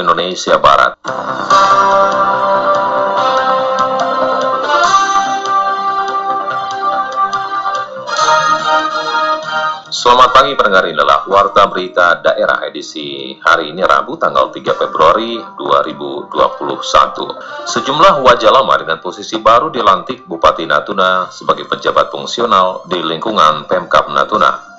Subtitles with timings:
[0.00, 0.96] Indonesia Barat.
[9.90, 17.68] Selamat pagi pendengar inilah Warta Berita Daerah edisi hari ini Rabu tanggal 3 Februari 2021.
[17.68, 24.08] Sejumlah wajah lama dengan posisi baru dilantik Bupati Natuna sebagai pejabat fungsional di lingkungan Pemkap
[24.08, 24.69] Natuna.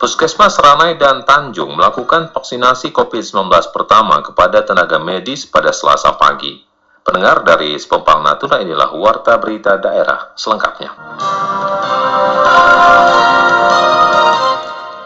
[0.00, 6.56] Puskesmas Ranai dan Tanjung melakukan vaksinasi COVID-19 pertama kepada tenaga medis pada selasa pagi.
[7.04, 10.96] Pendengar dari Sepempang Natuna inilah Warta Berita Daerah selengkapnya.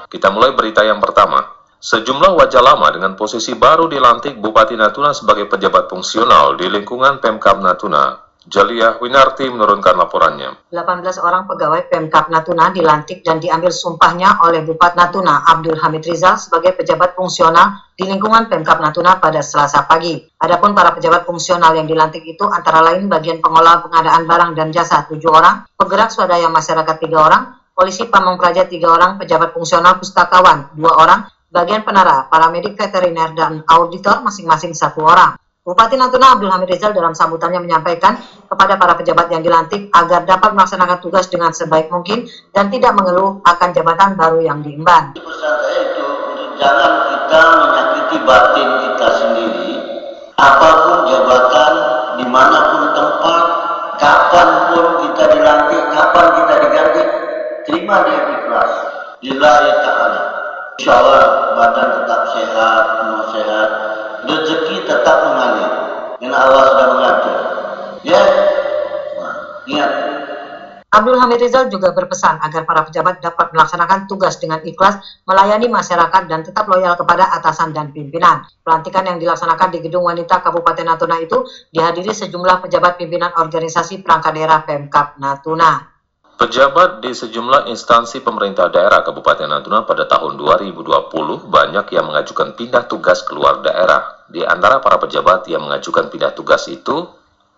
[0.06, 1.42] Kita mulai berita yang pertama.
[1.82, 7.58] Sejumlah wajah lama dengan posisi baru dilantik Bupati Natuna sebagai pejabat fungsional di lingkungan Pemkap
[7.58, 8.23] Natuna.
[8.44, 10.68] Jalia Winarti menurunkan laporannya.
[10.68, 16.36] 18 orang pegawai Pemkap Natuna dilantik dan diambil sumpahnya oleh Bupati Natuna Abdul Hamid Rizal
[16.36, 20.20] sebagai pejabat fungsional di lingkungan Pemkap Natuna pada Selasa pagi.
[20.44, 25.08] Adapun para pejabat fungsional yang dilantik itu antara lain bagian pengelola pengadaan barang dan jasa
[25.08, 27.42] 7 orang, penggerak swadaya masyarakat 3 orang,
[27.74, 31.20] polisi pamong praja tiga orang, pejabat fungsional pustakawan dua orang,
[31.50, 35.34] bagian penara, paramedik veteriner dan auditor masing-masing satu orang.
[35.64, 38.20] Bupati Natuna Abdul Hamid Rizal dalam sambutannya menyampaikan
[38.52, 43.40] kepada para pejabat yang dilantik agar dapat melaksanakan tugas dengan sebaik mungkin dan tidak mengeluh
[43.48, 45.16] akan jabatan baru yang diemban.
[45.16, 45.24] Itu
[46.60, 49.72] jangan kita menyakiti batin kita sendiri,
[50.36, 51.72] apa pun jabatan,
[52.20, 53.44] di mana pun tempat,
[53.96, 57.02] kapan pun kita dilantik, kapan kita diganti,
[57.64, 58.72] terima dia ikhlas
[59.24, 60.20] lillahi ta'ala
[60.76, 61.24] insya Allah
[61.56, 63.68] badan tetap sehat semua sehat
[64.24, 65.03] rezeki tetap
[66.90, 67.38] mengatur
[68.04, 68.22] ya
[69.18, 69.90] nah, ingat
[70.94, 76.30] Abdul Hamid Rizal juga berpesan agar para pejabat dapat melaksanakan tugas dengan ikhlas, melayani masyarakat
[76.30, 78.46] dan tetap loyal kepada atasan dan pimpinan.
[78.62, 81.42] Pelantikan yang dilaksanakan di Gedung Wanita Kabupaten Natuna itu
[81.74, 85.93] dihadiri sejumlah pejabat pimpinan organisasi perangkat daerah Pemkap Natuna.
[86.34, 90.82] Pejabat di sejumlah instansi pemerintah daerah Kabupaten Natuna pada tahun 2020
[91.46, 94.26] banyak yang mengajukan pindah tugas keluar daerah.
[94.26, 97.06] Di antara para pejabat yang mengajukan pindah tugas itu,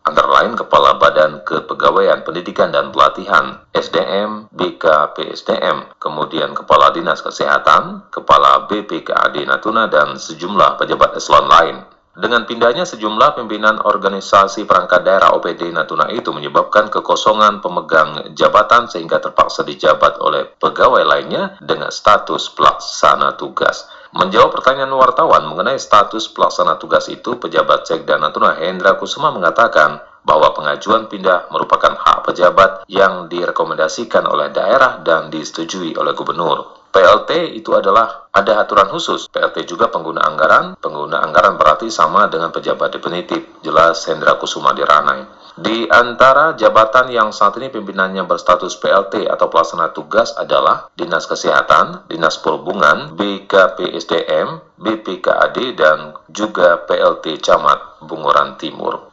[0.04, 8.68] antara lain Kepala Badan Kepegawaian Pendidikan dan Pelatihan SDM BKPSDM, kemudian Kepala Dinas Kesehatan, Kepala
[8.68, 11.95] BPKAD Natuna, dan sejumlah pejabat eselon lain.
[12.16, 19.20] Dengan pindahnya sejumlah pimpinan organisasi perangkat daerah OPD Natuna itu menyebabkan kekosongan pemegang jabatan sehingga
[19.20, 23.84] terpaksa dijabat oleh pegawai lainnya dengan status pelaksana tugas.
[24.16, 30.56] Menjawab pertanyaan wartawan mengenai status pelaksana tugas itu, pejabat Sekda Natuna Hendra Kusuma mengatakan bahwa
[30.56, 36.75] pengajuan pindah merupakan hak pejabat yang direkomendasikan oleh daerah dan disetujui oleh gubernur.
[36.96, 39.28] PLT itu adalah ada aturan khusus.
[39.28, 40.80] PLT juga pengguna anggaran.
[40.80, 43.60] Pengguna anggaran berarti sama dengan pejabat definitif.
[43.60, 45.28] Jelas Hendra Kusuma Diranai.
[45.60, 52.08] Di antara jabatan yang saat ini pimpinannya berstatus PLT atau pelaksana tugas adalah Dinas Kesehatan,
[52.08, 59.12] Dinas Perhubungan, BKPSDM, BPKAD, dan juga PLT Camat Bunguran Timur.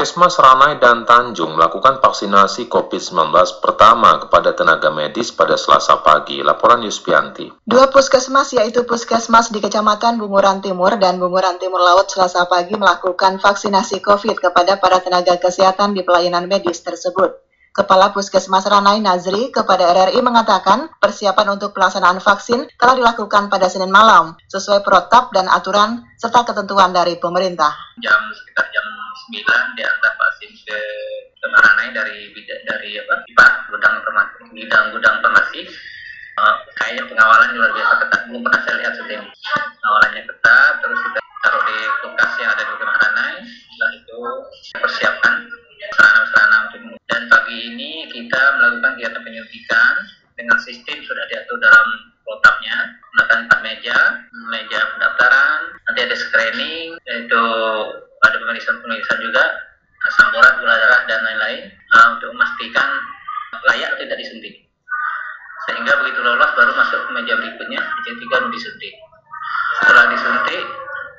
[0.00, 6.40] Puskesmas Ranai dan Tanjung melakukan vaksinasi COVID-19 pertama kepada tenaga medis pada selasa pagi.
[6.40, 7.52] Laporan Yuspianti.
[7.68, 13.44] Dua puskesmas yaitu Puskesmas di Kecamatan Bunguran Timur dan Bunguran Timur Laut selasa pagi melakukan
[13.44, 17.49] vaksinasi COVID kepada para tenaga kesehatan di pelayanan medis tersebut.
[17.70, 23.94] Kepala Puskesmas Ranai Nazri kepada RRI mengatakan persiapan untuk pelaksanaan vaksin telah dilakukan pada Senin
[23.94, 27.70] malam sesuai protap dan aturan serta ketentuan dari pemerintah.
[28.02, 28.86] Jam sekitar jam
[29.30, 30.78] 9 diantar vaksin ke
[31.46, 32.34] Ranai dari
[32.66, 35.60] dari apa pipa gudang farmasi gudang gudang farmasi
[36.42, 39.30] uh, kayaknya pengawalan luar biasa ketat belum pernah saya lihat seperti ini
[39.78, 43.34] pengawalannya ketat terus kita taruh di kulkas yang ada di Ranai
[49.00, 49.94] kegiatan penyuntikan
[50.36, 51.86] dengan sistem sudah diatur dalam
[52.28, 53.98] protapnya menggunakan empat meja
[54.52, 57.42] meja pendaftaran nanti ada screening yaitu
[58.20, 59.44] ada pemeriksaan-pemeriksaan juga
[60.08, 61.62] asam urat, gula darah dan lain-lain
[61.92, 62.88] uh, untuk memastikan
[63.68, 64.54] layak atau tidak disuntik.
[65.68, 68.94] Sehingga begitu lolos baru masuk ke meja berikutnya, meja tiga disuntik.
[69.80, 70.62] Setelah disuntik,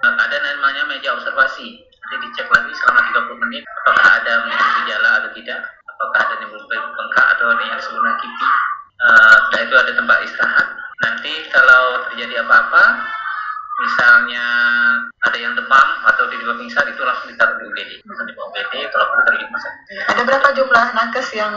[0.02, 1.86] uh, ada namanya meja observasi.
[1.86, 6.82] Nanti dicek lagi selama 30 menit apakah ada menimbulkan gejala atau tidak, apakah ada menimbulkan
[6.98, 8.48] bengkak atau ada yang disebut kipi.
[9.02, 10.68] Uh, setelah itu ada tempat istirahat.
[11.02, 11.84] Nanti kalau
[12.14, 12.84] terjadi apa-apa,
[13.82, 14.46] misalnya
[15.24, 18.52] ada yang demam atau di bawah pingsan itu langsung ditaruh di UGD langsung di bawah
[18.52, 19.82] UGD kalau perlu taruh di rumah sakit
[20.12, 21.54] Ada berapa jumlah nakes yang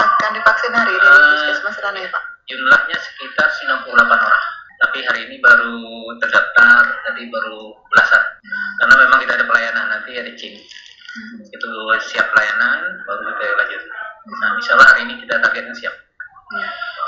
[0.00, 0.72] akan divaksin?
[0.72, 2.22] vaksin hari ini di Eh, Puskesmas Ranai, Pak?
[2.48, 3.48] Jumlahnya sekitar
[3.84, 4.44] 98 orang.
[4.78, 5.76] Tapi hari ini baru
[6.22, 7.60] terdaftar, jadi baru
[7.92, 8.22] belasan.
[8.80, 10.54] Karena memang kita ada pelayanan, nanti ada CIM.
[11.50, 11.70] Itu
[12.08, 13.82] siap pelayanan, baru kita lanjut.
[14.28, 15.94] Nah, Allah hari ini kita targetnya siap.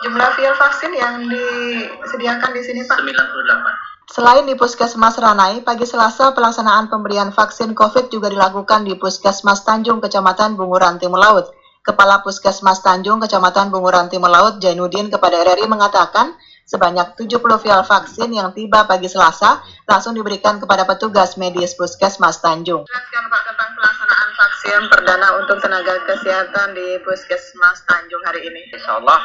[0.01, 3.05] Jumlah vial vaksin yang disediakan di sini, Pak?
[3.05, 4.11] 98.
[4.11, 10.01] Selain di Puskesmas Ranai, pagi Selasa pelaksanaan pemberian vaksin COVID juga dilakukan di Puskesmas Tanjung,
[10.01, 11.53] Kecamatan Bunguran Timur Laut.
[11.85, 16.33] Kepala Puskesmas Tanjung, Kecamatan Bunguran Timur Laut, Jainuddin kepada RRI mengatakan
[16.65, 22.89] sebanyak 70 vial vaksin yang tiba pagi Selasa langsung diberikan kepada petugas medis Puskesmas Tanjung.
[22.89, 28.65] Jelaskan Pak tentang pelaksanaan vaksin perdana untuk tenaga kesehatan di Puskesmas Tanjung hari ini.
[28.73, 29.21] Insya Allah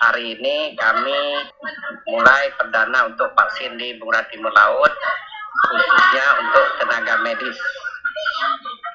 [0.00, 1.20] hari ini kami
[2.08, 4.92] mulai perdana untuk vaksin di Bunguran Timur Laut
[5.60, 7.58] khususnya untuk tenaga medis.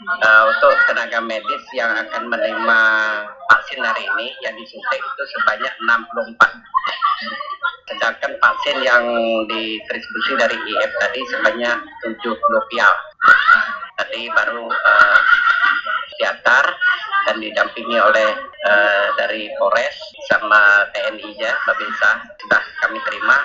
[0.05, 2.79] Eh, untuk tenaga medis yang akan menerima
[3.53, 6.51] vaksin hari ini yang disuntik itu sebanyak 64.
[7.85, 9.05] Sedangkan vaksin yang
[9.45, 12.93] didistribusi dari IF tadi sebanyak 70 vial.
[14.01, 15.19] Tadi baru eh,
[16.17, 16.65] diantar
[17.29, 18.29] dan didampingi oleh
[18.65, 22.09] eh, dari Polres sama TNI nya Babinsa
[22.41, 23.37] sudah kami terima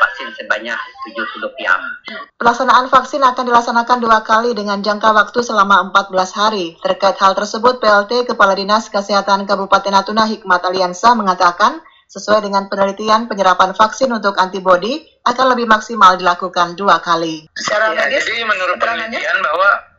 [0.00, 0.78] vaksin sebanyak
[1.12, 1.80] 70 vial.
[2.40, 6.66] Pelaksanaan vaksin akan dilaksanakan dua kali dengan jangka waktu selama 14 hari.
[6.80, 13.30] Terkait hal tersebut, PLT Kepala Dinas Kesehatan Kabupaten Natuna Hikmat Aliansa mengatakan, sesuai dengan penelitian
[13.30, 17.46] penyerapan vaksin untuk antibodi akan lebih maksimal dilakukan dua kali.
[17.54, 19.89] Secara Ya, jadi menurut penelitian bahwa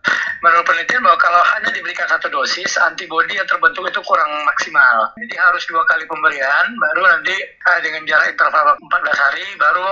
[0.41, 5.13] menurut penelitian bahwa kalau hanya diberikan satu dosis antibodi yang terbentuk itu kurang maksimal.
[5.21, 9.85] Jadi harus dua kali pemberian baru nanti eh, dengan jarak interval 14 hari baru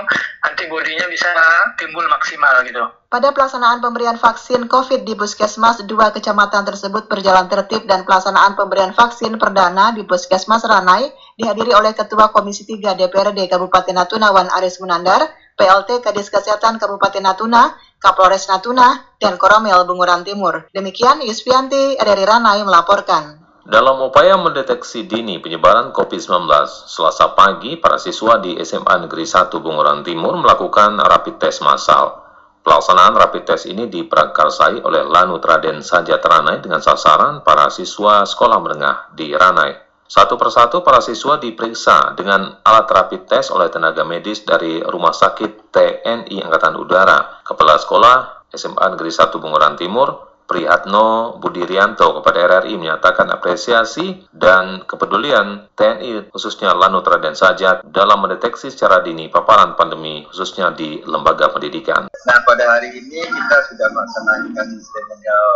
[0.50, 1.30] antibodinya bisa
[1.78, 2.82] timbul maksimal gitu.
[3.10, 8.94] Pada pelaksanaan pemberian vaksin COVID di Puskesmas, dua kecamatan tersebut berjalan tertib dan pelaksanaan pemberian
[8.94, 14.78] vaksin perdana di Puskesmas Ranai dihadiri oleh Ketua Komisi 3 DPRD Kabupaten Natuna Wan Aris
[14.78, 15.26] Munandar,
[15.58, 20.72] PLT Kadis Kesehatan Kabupaten Natuna, Kapolres Natuna, dan Koromel Bunguran Timur.
[20.72, 23.36] Demikian Yusfianti dari Ranai melaporkan.
[23.68, 26.48] Dalam upaya mendeteksi dini penyebaran COVID-19,
[26.88, 32.24] selasa pagi para siswa di SMA Negeri 1 Bunguran Timur melakukan rapid test massal.
[32.64, 38.58] Pelaksanaan rapid test ini diprakarsai oleh Lanut Raden Sajat Ranai dengan sasaran para siswa sekolah
[38.64, 39.89] menengah di Ranai.
[40.10, 45.70] Satu persatu para siswa diperiksa dengan alat rapid test oleh tenaga medis dari Rumah Sakit
[45.70, 47.46] TNI Angkatan Udara.
[47.46, 48.16] Kepala Sekolah
[48.50, 56.74] SMA Negeri 1 Bunguran Timur, Prihatno Budirianto kepada RRI menyatakan apresiasi dan kepedulian TNI khususnya
[56.74, 62.10] Lanut Raden Sajat dalam mendeteksi secara dini paparan pandemi khususnya di lembaga pendidikan.
[62.10, 65.46] Nah pada hari ini kita sudah melaksanakan seremonial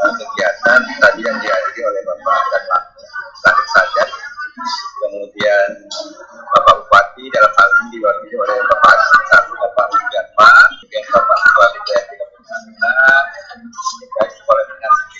[0.00, 2.82] uh, kegiatan tadi yang dihadiri oleh Bapak dan Pak
[3.68, 4.08] Sajat,
[5.04, 5.68] kemudian
[6.56, 8.96] Bapak Bupati dalam hal ini diwakili oleh Bapak
[9.28, 13.60] Satu Bapak Wijanpa, kemudian Bapak Ketua DPRD Kabupaten
[14.80, 15.17] Natuna,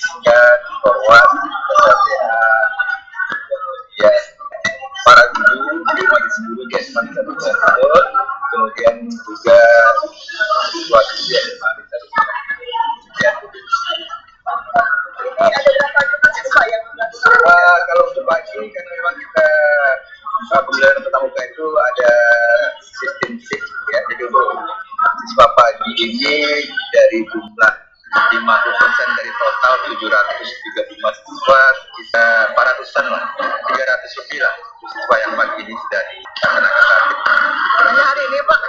[25.99, 26.35] ini
[26.95, 27.73] dari jumlah
[28.09, 31.63] 50% dari total 735 siswa
[31.99, 32.27] kita
[32.57, 34.55] 400-an lah 300 lebih lah
[34.89, 37.17] siswa yang pagi ini sudah dilaksanakan saat ini.
[37.85, 38.61] Hanya hari ini Pak.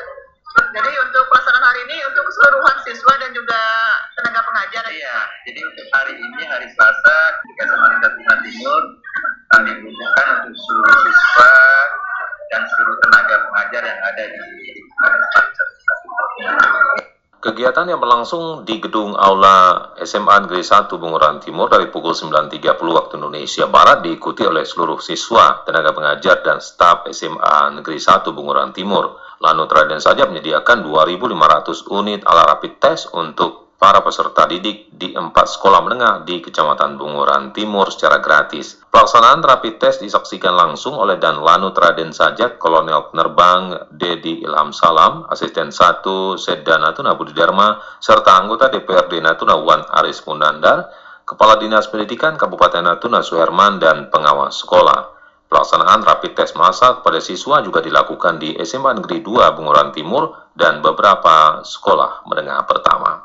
[0.69, 3.61] Jadi untuk pelaksanaan hari ini untuk keseluruhan siswa dan juga
[4.19, 4.83] tenaga pengajar.
[4.85, 5.17] Iya,
[5.49, 8.81] jadi untuk hari ini hari Selasa ketika sama Natuna Timur
[9.49, 11.53] kami butuhkan untuk seluruh siswa
[12.53, 14.41] dan seluruh tenaga pengajar yang ada di
[17.49, 23.17] Kegiatan yang berlangsung di gedung Aula SMA Negeri 1 Bunguran Timur dari pukul 9.30 waktu
[23.17, 29.17] Indonesia Barat diikuti oleh seluruh siswa, tenaga pengajar, dan staf SMA Negeri 1 Bunguran Timur.
[29.41, 35.49] Lanut Raden saja menyediakan 2.500 unit alat rapid test untuk para peserta didik di empat
[35.49, 38.77] sekolah menengah di Kecamatan Bunguran Timur secara gratis.
[38.89, 45.29] Pelaksanaan rapid test disaksikan langsung oleh Dan Lanut Raden Sajat, Kolonel Penerbang Dedi Ilham Salam,
[45.29, 46.01] Asisten 1
[46.41, 50.89] Sedda Natuna Budi Dharma, serta anggota DPRD Natuna Wan Aris Munandar,
[51.21, 55.13] Kepala Dinas Pendidikan Kabupaten Natuna Suherman, dan pengawas sekolah.
[55.49, 60.81] Pelaksanaan rapid test massal kepada siswa juga dilakukan di SMA Negeri 2 Bunguran Timur dan
[60.81, 63.18] beberapa sekolah menengah pertama.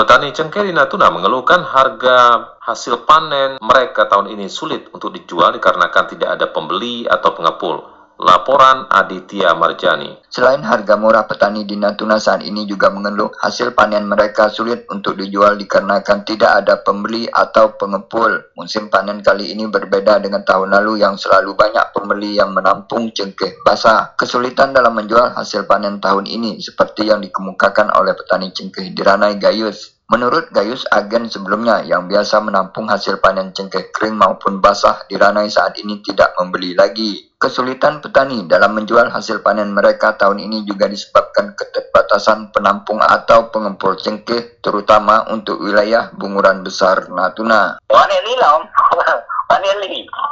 [0.00, 6.16] Petani cengkeh di Natuna mengeluhkan harga hasil panen mereka tahun ini sulit untuk dijual dikarenakan
[6.16, 7.99] tidak ada pembeli atau pengepul.
[8.20, 10.12] Laporan Aditya Marjani.
[10.28, 15.16] Selain harga murah petani di Natuna saat ini juga mengeluh hasil panen mereka sulit untuk
[15.16, 18.52] dijual dikarenakan tidak ada pembeli atau pengepul.
[18.60, 23.64] Musim panen kali ini berbeda dengan tahun lalu yang selalu banyak pembeli yang menampung cengkeh
[23.64, 24.12] basah.
[24.20, 29.40] Kesulitan dalam menjual hasil panen tahun ini seperti yang dikemukakan oleh petani cengkeh di Ranai
[29.40, 29.96] Gayus.
[30.12, 35.48] Menurut Gayus, agen sebelumnya yang biasa menampung hasil panen cengkeh kering maupun basah di Ranai
[35.48, 37.29] saat ini tidak membeli lagi.
[37.40, 43.96] Kesulitan petani dalam menjual hasil panen mereka tahun ini juga disebabkan keterbatasan penampung atau pengempul
[43.96, 47.80] cengkeh, terutama untuk wilayah bunguran besar Natuna.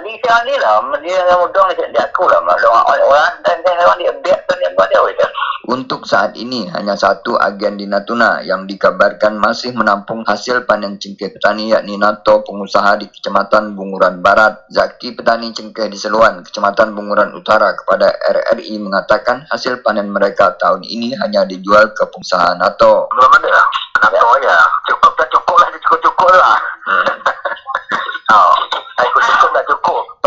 [0.00, 0.12] ni?
[0.16, 0.54] Ni ni?
[1.04, 2.40] Dia yang mudang dia aku lah.
[2.40, 5.28] Orang dan orang dia biar tu dia buat dia.
[5.70, 11.30] Untuk saat ini, hanya satu agen di Natuna yang dikabarkan masih menampung hasil panen cengkeh
[11.30, 14.66] petani yakni Nato, pengusaha di Kecamatan Bunguran Barat.
[14.66, 20.82] Zaki petani cengkeh di Seluan, Kecamatan Bunguran Utara kepada RRI mengatakan hasil panen mereka tahun
[20.82, 23.06] ini hanya dijual ke pengusaha Nato.
[23.14, 23.62] Belum ada.
[24.02, 24.54] Nato aja.
[24.90, 25.68] Cukup cukup lah.
[25.70, 26.59] Cukup-cukup lah.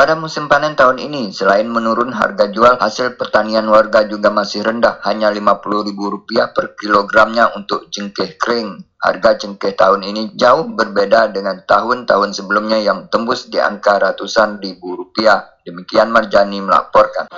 [0.03, 4.99] Pada musim panen tahun ini, selain menurun harga jual, hasil pertanian warga juga masih rendah,
[5.07, 8.83] hanya Rp50.000 per kilogramnya untuk cengkeh kering.
[8.99, 14.99] Harga cengkeh tahun ini jauh berbeda dengan tahun-tahun sebelumnya yang tembus di angka ratusan ribu
[14.99, 15.39] rupiah.
[15.63, 17.31] Demikian Marjani melaporkan.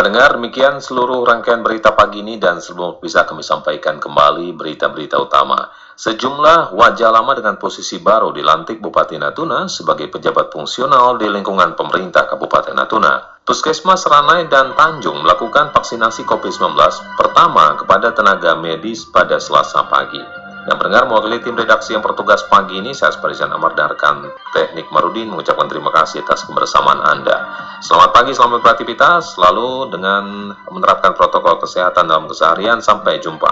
[0.00, 5.68] Pendengar, demikian seluruh rangkaian berita pagi ini dan sebelum bisa kami sampaikan kembali berita-berita utama.
[5.92, 12.24] Sejumlah wajah lama dengan posisi baru dilantik Bupati Natuna sebagai pejabat fungsional di lingkungan pemerintah
[12.24, 13.44] Kabupaten Natuna.
[13.44, 16.80] Puskesmas Ranai dan Tanjung melakukan vaksinasi COVID-19
[17.20, 20.39] pertama kepada tenaga medis pada selasa pagi.
[20.68, 24.92] Yang pendengar mewakili tim redaksi yang bertugas pagi ini, saya Sparisan Amar dan rekan teknik
[24.92, 27.36] Marudin mengucapkan terima kasih atas kebersamaan Anda.
[27.80, 32.84] Selamat pagi, selamat beraktivitas, selalu dengan menerapkan protokol kesehatan dalam keseharian.
[32.84, 33.48] Sampai jumpa.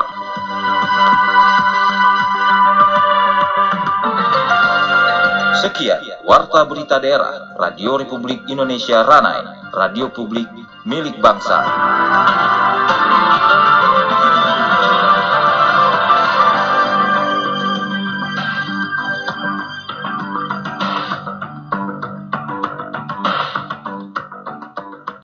[5.65, 10.47] Sekian Warta Berita Daerah Radio Republik Indonesia Ranai Radio Publik
[10.87, 11.61] milik bangsa